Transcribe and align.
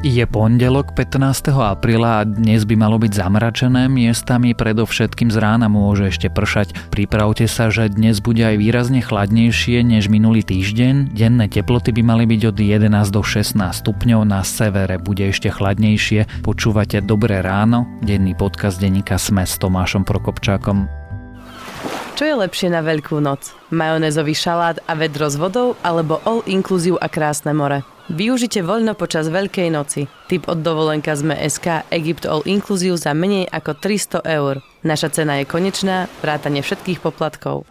Je 0.00 0.24
pondelok 0.24 0.96
15. 0.96 1.52
apríla 1.60 2.24
a 2.24 2.26
dnes 2.26 2.64
by 2.64 2.72
malo 2.72 2.96
byť 2.96 3.20
zamračené, 3.20 3.84
miestami 3.84 4.56
predovšetkým 4.56 5.28
z 5.28 5.36
rána 5.36 5.68
môže 5.68 6.08
ešte 6.08 6.32
pršať. 6.32 6.72
Pripravte 6.88 7.44
sa, 7.44 7.68
že 7.68 7.92
dnes 7.92 8.24
bude 8.24 8.40
aj 8.40 8.56
výrazne 8.56 9.04
chladnejšie 9.04 9.84
než 9.84 10.08
minulý 10.08 10.40
týždeň. 10.40 11.12
Denné 11.12 11.52
teploty 11.52 11.92
by 11.92 12.00
mali 12.00 12.24
byť 12.24 12.42
od 12.48 12.56
11 12.56 13.12
do 13.12 13.20
16 13.20 13.60
stupňov, 13.60 14.24
na 14.24 14.40
severe 14.40 14.96
bude 14.96 15.28
ešte 15.28 15.52
chladnejšie. 15.52 16.48
Počúvate 16.48 17.04
Dobré 17.04 17.44
ráno, 17.44 17.84
denný 18.00 18.32
podcast 18.32 18.80
denníka 18.80 19.20
Sme 19.20 19.44
s 19.44 19.60
Tomášom 19.60 20.08
Prokopčákom. 20.08 20.99
Čo 22.18 22.24
je 22.28 22.34
lepšie 22.36 22.68
na 22.68 22.84
Veľkú 22.84 23.16
noc? 23.22 23.54
Majonézový 23.72 24.36
šalát 24.36 24.82
a 24.84 24.92
vedro 24.98 25.30
s 25.30 25.40
vodou 25.40 25.78
alebo 25.80 26.20
all 26.28 26.44
inclusive 26.44 27.00
a 27.00 27.08
krásne 27.08 27.54
more? 27.56 27.86
Využite 28.10 28.66
voľno 28.66 28.98
počas 28.98 29.30
Veľkej 29.30 29.70
noci. 29.70 30.10
Tip 30.26 30.50
od 30.50 30.66
dovolenka 30.66 31.14
sme 31.14 31.38
SK 31.38 31.86
Egypt 31.94 32.26
All 32.26 32.42
Inclusive 32.42 32.98
za 32.98 33.14
menej 33.14 33.46
ako 33.46 33.78
300 33.78 34.26
eur. 34.26 34.58
Naša 34.82 35.14
cena 35.14 35.38
je 35.38 35.46
konečná, 35.46 36.10
vrátane 36.18 36.58
všetkých 36.58 36.98
poplatkov. 36.98 37.62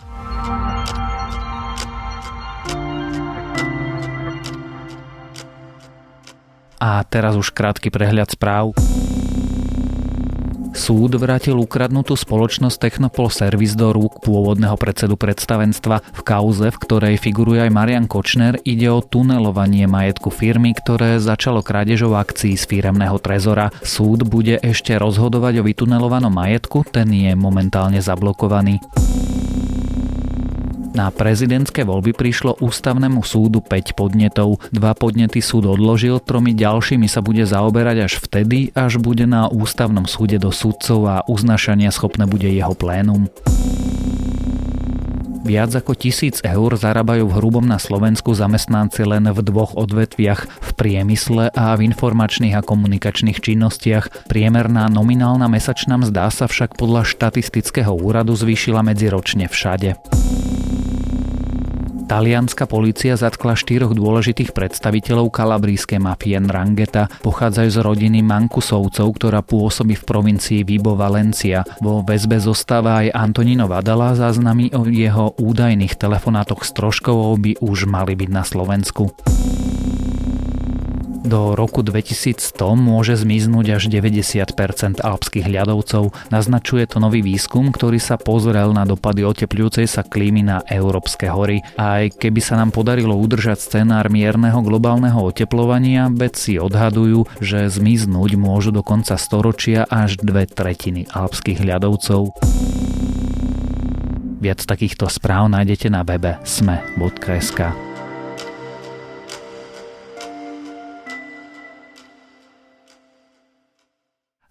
A 6.79 7.03
teraz 7.11 7.35
už 7.35 7.51
krátky 7.51 7.91
prehľad 7.91 8.31
správ. 8.31 8.71
Súd 10.69 11.17
vrátil 11.17 11.57
ukradnutú 11.57 12.13
spoločnosť 12.13 12.77
Technopol 12.77 13.33
Service 13.33 13.73
do 13.73 13.89
rúk 13.89 14.21
pôvodného 14.21 14.77
predsedu 14.77 15.17
predstavenstva. 15.17 16.01
V 16.01 16.21
kauze, 16.21 16.69
v 16.69 16.81
ktorej 16.81 17.15
figuruje 17.17 17.65
aj 17.65 17.71
Marian 17.73 18.05
Kočner, 18.05 18.61
ide 18.63 18.89
o 18.93 19.01
tunelovanie 19.01 19.89
majetku 19.89 20.29
firmy, 20.29 20.77
ktoré 20.77 21.17
začalo 21.17 21.65
krádežou 21.65 22.13
akcií 22.13 22.53
z 22.53 22.65
firemného 22.69 23.17
trezora. 23.17 23.73
Súd 23.81 24.29
bude 24.29 24.61
ešte 24.61 24.93
rozhodovať 24.97 25.61
o 25.61 25.65
vytunelovanom 25.65 26.31
majetku, 26.31 26.85
ten 26.85 27.09
je 27.09 27.33
momentálne 27.33 27.97
zablokovaný. 28.01 28.77
Na 30.89 31.13
prezidentské 31.13 31.85
voľby 31.85 32.17
prišlo 32.17 32.57
ústavnému 32.59 33.21
súdu 33.21 33.61
5 33.61 33.93
podnetov. 33.93 34.57
Dva 34.73 34.97
podnety 34.97 35.37
súd 35.37 35.69
odložil, 35.69 36.17
tromi 36.17 36.57
ďalšími 36.57 37.05
sa 37.05 37.21
bude 37.21 37.45
zaoberať 37.45 38.09
až 38.09 38.13
vtedy, 38.17 38.73
až 38.73 38.97
bude 38.97 39.29
na 39.29 39.45
ústavnom 39.47 40.09
súde 40.09 40.41
do 40.41 40.49
sudcov 40.49 40.99
a 41.05 41.15
uznašania 41.29 41.93
schopné 41.93 42.25
bude 42.25 42.49
jeho 42.49 42.73
plénum. 42.73 43.29
Viac 45.49 45.71
ako 45.81 45.97
tisíc 45.97 46.45
eur 46.45 46.77
zarábajú 46.77 47.25
v 47.25 47.35
hrubom 47.41 47.65
na 47.65 47.81
Slovensku 47.81 48.37
zamestnanci 48.37 49.01
len 49.01 49.25
v 49.33 49.39
dvoch 49.41 49.73
odvetviach, 49.73 50.45
v 50.45 50.69
priemysle 50.77 51.49
a 51.55 51.73
v 51.73 51.89
informačných 51.89 52.53
a 52.53 52.61
komunikačných 52.61 53.41
činnostiach. 53.41 54.29
Priemerná 54.29 54.85
nominálna 54.93 55.49
mesačná 55.49 55.97
mzda 55.97 56.29
sa 56.29 56.45
však 56.45 56.77
podľa 56.77 57.01
štatistického 57.07 57.89
úradu 57.89 58.37
zvýšila 58.37 58.85
medziročne 58.85 59.49
všade. 59.49 59.97
Talianská 62.09 62.65
polícia 62.65 63.13
zatkla 63.13 63.53
štyroch 63.53 63.93
dôležitých 63.93 64.57
predstaviteľov 64.57 65.29
kalabrískej 65.29 66.01
mafie 66.01 66.41
Nrangeta. 66.41 67.05
Pochádzajú 67.21 67.69
z 67.69 67.79
rodiny 67.85 68.25
Mankusovcov, 68.25 69.05
ktorá 69.13 69.45
pôsobí 69.45 69.93
v 69.93 70.07
provincii 70.09 70.65
Vibo 70.65 70.97
Valencia. 70.97 71.61
Vo 71.77 72.01
väzbe 72.01 72.41
zostáva 72.41 73.05
aj 73.05 73.13
Antonino 73.13 73.69
Vadala, 73.69 74.17
záznamy 74.17 74.73
o 74.73 74.89
jeho 74.89 75.37
údajných 75.37 76.01
telefonátoch 76.01 76.65
s 76.65 76.73
Troškovou 76.73 77.37
by 77.37 77.61
už 77.61 77.85
mali 77.85 78.17
byť 78.17 78.29
na 78.33 78.41
Slovensku. 78.41 79.13
Do 81.19 81.51
roku 81.51 81.83
2100 81.83 82.55
môže 82.79 83.19
zmiznúť 83.19 83.75
až 83.75 83.91
90% 83.91 85.03
alpských 85.03 85.51
ľadovcov. 85.51 86.15
Naznačuje 86.31 86.87
to 86.87 87.03
nový 87.03 87.19
výskum, 87.19 87.75
ktorý 87.75 87.99
sa 87.99 88.15
pozrel 88.15 88.71
na 88.71 88.87
dopady 88.87 89.27
otepľujúcej 89.27 89.83
sa 89.83 90.07
klímy 90.07 90.47
na 90.47 90.63
európske 90.71 91.27
hory. 91.27 91.59
Aj 91.75 92.07
keby 92.07 92.39
sa 92.39 92.55
nám 92.55 92.71
podarilo 92.71 93.19
udržať 93.19 93.59
scenár 93.59 94.07
mierneho 94.07 94.63
globálneho 94.63 95.19
oteplovania, 95.19 96.07
vedci 96.07 96.55
odhadujú, 96.55 97.27
že 97.43 97.67
zmiznúť 97.67 98.39
môžu 98.39 98.71
do 98.71 98.79
konca 98.79 99.19
storočia 99.19 99.83
až 99.91 100.15
dve 100.23 100.47
tretiny 100.47 101.03
alpských 101.11 101.59
ľadovcov. 101.59 102.31
Viac 104.39 104.63
takýchto 104.63 105.11
správ 105.11 105.51
nájdete 105.51 105.91
na 105.91 106.07
webe 106.07 106.39
sme.sk. 106.47 107.88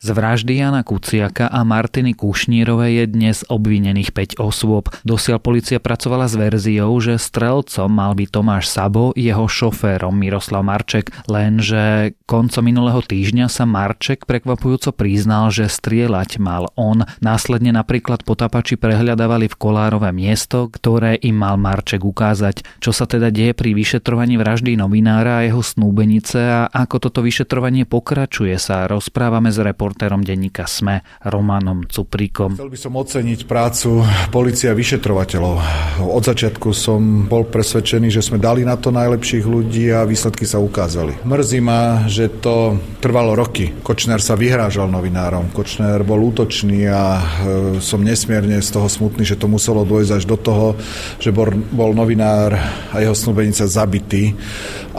Z 0.08 0.16
vraždy 0.16 0.64
Jana 0.64 0.88
Kuciaka 0.88 1.52
a 1.52 1.68
Martiny 1.68 2.16
Kušnírovej 2.16 2.92
je 2.96 3.04
dnes 3.12 3.36
obvinených 3.44 4.16
5 4.16 4.40
osôb. 4.40 4.88
Dosiaľ 5.04 5.36
policia 5.36 5.84
pracovala 5.84 6.24
s 6.24 6.32
verziou, 6.32 6.96
že 6.96 7.20
strelcom 7.20 7.92
mal 7.92 8.16
byť 8.16 8.28
Tomáš 8.32 8.72
Sabo, 8.72 9.12
jeho 9.12 9.44
šoférom 9.44 10.16
Miroslav 10.16 10.64
Marček, 10.64 11.12
lenže 11.28 12.16
koncom 12.24 12.64
minulého 12.64 13.04
týždňa 13.04 13.52
sa 13.52 13.68
Marček 13.68 14.24
prekvapujúco 14.24 14.96
priznal, 14.96 15.52
že 15.52 15.68
strieľať 15.68 16.40
mal 16.40 16.72
on. 16.72 17.04
Následne 17.20 17.76
napríklad 17.76 18.24
potapači 18.24 18.80
prehľadávali 18.80 19.52
v 19.52 19.58
Kolárove 19.60 20.08
miesto, 20.16 20.72
ktoré 20.72 21.20
im 21.20 21.36
mal 21.36 21.60
Marček 21.60 22.00
ukázať. 22.00 22.64
Čo 22.80 22.96
sa 22.96 23.04
teda 23.04 23.28
deje 23.28 23.52
pri 23.52 23.76
vyšetrovaní 23.76 24.40
vraždy 24.40 24.72
novinára 24.72 25.44
a 25.44 25.44
jeho 25.44 25.60
snúbenice 25.60 26.40
a 26.40 26.64
ako 26.72 26.96
toto 26.96 27.20
vyšetrovanie 27.20 27.84
pokračuje 27.84 28.56
sa 28.56 28.88
rozprávame 28.88 29.52
s 29.52 29.60
reportérom 29.60 29.97
reportérom 29.98 30.22
denníka 30.22 30.62
SME 30.70 31.02
Romanom 31.26 31.82
Cupríkom. 31.90 32.54
Chcel 32.54 32.70
by 32.70 32.78
som 32.78 32.94
oceniť 32.94 33.40
prácu 33.50 33.90
policia 34.30 34.70
vyšetrovateľov. 34.70 35.54
Od 36.06 36.22
začiatku 36.22 36.70
som 36.70 37.26
bol 37.26 37.50
presvedčený, 37.50 38.06
že 38.06 38.22
sme 38.22 38.38
dali 38.38 38.62
na 38.62 38.78
to 38.78 38.94
najlepších 38.94 39.42
ľudí 39.42 39.90
a 39.90 40.06
výsledky 40.06 40.46
sa 40.46 40.62
ukázali. 40.62 41.26
Mrzí 41.26 41.58
ma, 41.58 42.06
že 42.06 42.30
to 42.30 42.78
trvalo 43.02 43.34
roky. 43.34 43.74
Kočner 43.82 44.22
sa 44.22 44.38
vyhrážal 44.38 44.86
novinárom. 44.86 45.50
Kočner 45.50 46.06
bol 46.06 46.22
útočný 46.30 46.86
a 46.86 47.18
e, 47.18 47.22
som 47.82 47.98
nesmierne 47.98 48.62
z 48.62 48.70
toho 48.70 48.86
smutný, 48.86 49.26
že 49.26 49.34
to 49.34 49.50
muselo 49.50 49.82
dôjsť 49.82 50.14
až 50.14 50.24
do 50.30 50.38
toho, 50.38 50.78
že 51.18 51.34
bol, 51.34 51.50
bol 51.74 51.90
novinár 51.90 52.54
a 52.94 53.02
jeho 53.02 53.18
snúbenica 53.18 53.66
zabitý, 53.66 54.30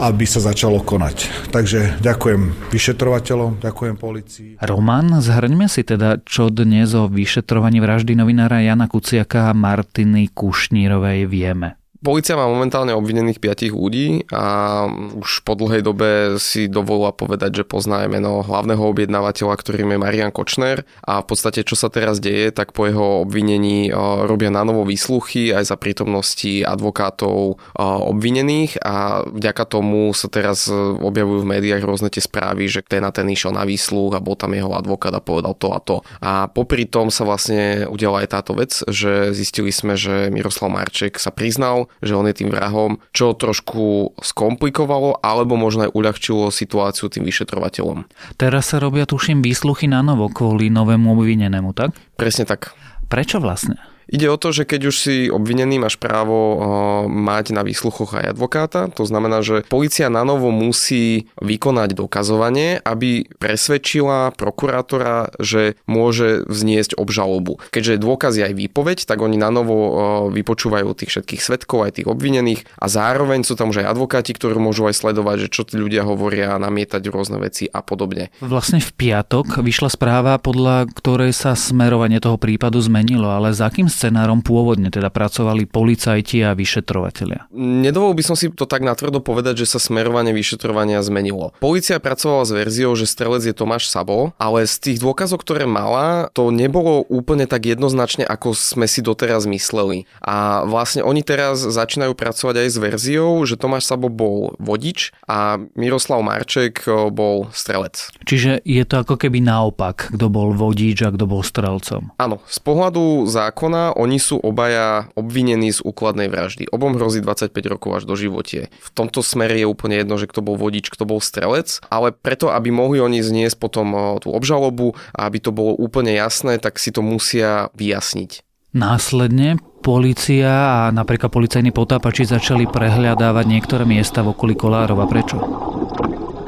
aby 0.00 0.24
sa 0.24 0.40
začalo 0.40 0.80
konať. 0.80 1.28
Takže 1.52 2.00
ďakujem 2.00 2.72
vyšetrovateľom, 2.72 3.60
ďakujem 3.60 3.94
policii. 3.96 4.50
Roman, 4.60 5.20
zhrňme 5.20 5.68
si 5.68 5.84
teda, 5.84 6.20
čo 6.24 6.48
dnes 6.48 6.92
o 6.96 7.08
vyšetrovaní 7.08 7.80
vraždy 7.80 8.16
novinára 8.16 8.64
Jana 8.64 8.88
Kuciaka 8.88 9.48
a 9.48 9.56
Martiny 9.56 10.32
Kušnírovej 10.32 11.28
vieme. 11.28 11.79
Polícia 12.00 12.32
má 12.32 12.48
momentálne 12.48 12.96
obvinených 12.96 13.44
piatich 13.44 13.76
ľudí 13.76 14.24
a 14.32 14.88
už 15.20 15.44
po 15.44 15.52
dlhej 15.52 15.84
dobe 15.84 16.40
si 16.40 16.64
dovolila 16.64 17.12
povedať, 17.12 17.60
že 17.60 17.68
pozná 17.68 18.08
meno 18.08 18.40
hlavného 18.40 18.80
objednávateľa, 18.80 19.52
ktorým 19.60 19.92
je 19.92 19.98
Marian 20.00 20.32
Kočner 20.32 20.88
a 21.04 21.20
v 21.20 21.28
podstate 21.28 21.60
čo 21.60 21.76
sa 21.76 21.92
teraz 21.92 22.16
deje, 22.16 22.56
tak 22.56 22.72
po 22.72 22.88
jeho 22.88 23.20
obvinení 23.28 23.92
robia 24.24 24.48
na 24.48 24.64
novo 24.64 24.88
výsluchy 24.88 25.52
aj 25.52 25.68
za 25.68 25.76
prítomnosti 25.76 26.64
advokátov 26.64 27.60
obvinených 27.76 28.80
a 28.80 29.28
vďaka 29.28 29.68
tomu 29.68 30.16
sa 30.16 30.32
teraz 30.32 30.72
objavujú 31.04 31.44
v 31.44 31.50
médiách 31.52 31.84
rôzne 31.84 32.08
tie 32.08 32.24
správy, 32.24 32.64
že 32.64 32.80
ten 32.80 33.04
a 33.04 33.12
ten 33.12 33.28
išiel 33.28 33.52
na 33.52 33.68
výsluh 33.68 34.16
a 34.16 34.24
bol 34.24 34.40
tam 34.40 34.56
jeho 34.56 34.72
advokát 34.72 35.12
a 35.12 35.20
povedal 35.20 35.52
to 35.52 35.68
a 35.76 35.80
to. 35.84 36.00
A 36.24 36.48
popri 36.48 36.88
tom 36.88 37.12
sa 37.12 37.28
vlastne 37.28 37.84
udiala 37.92 38.24
aj 38.24 38.40
táto 38.40 38.56
vec, 38.56 38.72
že 38.88 39.36
zistili 39.36 39.68
sme, 39.68 40.00
že 40.00 40.32
Miroslav 40.32 40.72
Marček 40.72 41.20
sa 41.20 41.28
priznal, 41.28 41.89
že 41.98 42.14
on 42.14 42.30
je 42.30 42.38
tým 42.38 42.54
vrahom, 42.54 43.02
čo 43.10 43.34
trošku 43.34 44.14
skomplikovalo 44.22 45.18
alebo 45.20 45.58
možno 45.58 45.90
aj 45.90 45.94
uľahčilo 45.94 46.54
situáciu 46.54 47.10
tým 47.10 47.26
vyšetrovateľom. 47.26 48.06
Teraz 48.38 48.70
sa 48.70 48.78
robia, 48.78 49.04
tuším, 49.04 49.42
výsluchy 49.42 49.90
na 49.90 50.00
novo 50.06 50.30
kvôli 50.30 50.70
novému 50.70 51.10
obvinenému, 51.12 51.74
tak? 51.74 51.92
Presne 52.14 52.46
tak. 52.46 52.72
Prečo 53.10 53.42
vlastne? 53.42 53.89
Ide 54.10 54.26
o 54.26 54.34
to, 54.36 54.50
že 54.50 54.66
keď 54.66 54.90
už 54.90 54.96
si 54.98 55.16
obvinený, 55.30 55.78
máš 55.78 55.94
právo 55.94 56.36
eh, 56.36 56.58
mať 57.06 57.54
na 57.54 57.62
výsluchoch 57.62 58.18
aj 58.18 58.34
advokáta. 58.34 58.90
To 58.98 59.06
znamená, 59.06 59.40
že 59.46 59.62
policia 59.70 60.10
na 60.10 60.26
novo 60.26 60.50
musí 60.50 61.30
vykonať 61.38 61.94
dokazovanie, 61.94 62.82
aby 62.82 63.30
presvedčila 63.38 64.34
prokurátora, 64.34 65.38
že 65.38 65.78
môže 65.86 66.42
vzniesť 66.50 66.98
obžalobu. 66.98 67.62
Keďže 67.70 68.02
dôkaz 68.02 68.34
je 68.34 68.44
aj 68.50 68.54
výpoveď, 68.58 69.06
tak 69.06 69.22
oni 69.22 69.38
na 69.38 69.54
novo 69.54 69.78
eh, 69.78 69.92
vypočúvajú 70.34 70.90
tých 70.98 71.14
všetkých 71.14 71.40
svetkov, 71.40 71.86
aj 71.86 72.02
tých 72.02 72.10
obvinených 72.10 72.66
a 72.82 72.90
zároveň 72.90 73.46
sú 73.46 73.54
tam 73.54 73.70
už 73.70 73.86
aj 73.86 73.94
advokáti, 73.94 74.34
ktorí 74.34 74.58
môžu 74.58 74.90
aj 74.90 74.98
sledovať, 74.98 75.46
že 75.46 75.52
čo 75.54 75.62
tí 75.62 75.78
ľudia 75.78 76.02
hovoria, 76.02 76.58
namietať 76.58 77.02
rôzne 77.14 77.38
veci 77.38 77.70
a 77.70 77.78
podobne. 77.78 78.34
Vlastne 78.42 78.82
v 78.82 78.90
piatok 78.90 79.62
vyšla 79.62 79.94
správa, 79.94 80.34
podľa 80.42 80.90
ktorej 80.90 81.30
sa 81.30 81.54
smerovanie 81.54 82.18
toho 82.18 82.34
prípadu 82.34 82.82
zmenilo, 82.82 83.30
ale 83.30 83.54
za 83.54 83.70
akým 83.70 83.86
scenárom 84.00 84.40
pôvodne 84.40 84.88
teda 84.88 85.12
pracovali 85.12 85.68
policajti 85.68 86.40
a 86.40 86.56
vyšetrovatelia? 86.56 87.44
Nedovolil 87.52 88.16
by 88.16 88.24
som 88.24 88.36
si 88.40 88.48
to 88.48 88.64
tak 88.64 88.80
natvrdo 88.80 89.20
povedať, 89.20 89.60
že 89.60 89.76
sa 89.76 89.78
smerovanie 89.82 90.32
vyšetrovania 90.32 91.04
zmenilo. 91.04 91.52
Polícia 91.60 92.00
pracovala 92.00 92.48
s 92.48 92.56
verziou, 92.56 92.96
že 92.96 93.04
strelec 93.04 93.44
je 93.44 93.52
Tomáš 93.52 93.92
Sabo, 93.92 94.32
ale 94.40 94.64
z 94.64 94.80
tých 94.80 94.98
dôkazov, 95.04 95.44
ktoré 95.44 95.68
mala, 95.68 96.32
to 96.32 96.48
nebolo 96.48 97.04
úplne 97.12 97.44
tak 97.44 97.68
jednoznačne, 97.68 98.24
ako 98.24 98.56
sme 98.56 98.88
si 98.88 99.04
doteraz 99.04 99.44
mysleli. 99.44 100.08
A 100.24 100.64
vlastne 100.64 101.04
oni 101.04 101.20
teraz 101.20 101.60
začínajú 101.60 102.16
pracovať 102.16 102.64
aj 102.64 102.68
s 102.72 102.76
verziou, 102.80 103.44
že 103.44 103.60
Tomáš 103.60 103.90
Sabo 103.90 104.08
bol 104.08 104.56
vodič 104.56 105.12
a 105.28 105.60
Miroslav 105.76 106.24
Marček 106.24 106.88
bol 107.12 107.52
strelec. 107.52 108.08
Čiže 108.24 108.62
je 108.64 108.84
to 108.86 109.02
ako 109.02 109.18
keby 109.18 109.42
naopak, 109.42 110.14
kto 110.14 110.30
bol 110.30 110.54
vodič 110.54 111.02
a 111.02 111.10
kto 111.10 111.26
bol 111.26 111.42
strelcom. 111.42 112.14
Áno, 112.16 112.38
z 112.46 112.58
pohľadu 112.62 113.26
zákona 113.26 113.89
oni 113.94 114.18
sú 114.22 114.38
obaja 114.38 115.10
obvinení 115.14 115.70
z 115.74 115.82
úkladnej 115.82 116.30
vraždy. 116.30 116.68
Obom 116.70 116.94
hrozí 116.98 117.22
25 117.22 117.54
rokov 117.66 117.90
až 118.00 118.02
do 118.06 118.14
životie. 118.14 118.68
V 118.80 118.90
tomto 118.92 119.24
smere 119.24 119.58
je 119.58 119.66
úplne 119.66 119.98
jedno, 120.00 120.18
že 120.18 120.28
kto 120.28 120.44
bol 120.44 120.58
vodič, 120.58 120.90
kto 120.90 121.06
bol 121.06 121.22
strelec, 121.22 121.82
ale 121.88 122.12
preto, 122.14 122.52
aby 122.52 122.68
mohli 122.74 123.02
oni 123.02 123.24
zniesť 123.24 123.56
potom 123.58 124.18
tú 124.22 124.30
obžalobu 124.30 124.94
a 125.14 125.26
aby 125.26 125.38
to 125.42 125.50
bolo 125.50 125.74
úplne 125.74 126.14
jasné, 126.14 126.60
tak 126.60 126.78
si 126.78 126.94
to 126.94 127.00
musia 127.00 127.72
vyjasniť. 127.74 128.44
Následne 128.70 129.58
policia 129.82 130.86
a 130.86 130.94
napríklad 130.94 131.34
policajní 131.34 131.74
potápači 131.74 132.22
začali 132.22 132.70
prehľadávať 132.70 133.44
niektoré 133.48 133.82
miesta 133.82 134.22
v 134.22 134.30
okolí 134.30 134.54
Kolárova. 134.54 135.10
Prečo? 135.10 135.40